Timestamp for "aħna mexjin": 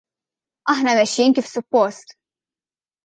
0.73-1.35